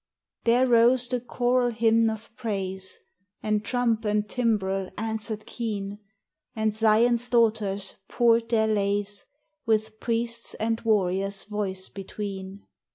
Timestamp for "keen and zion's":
5.45-7.29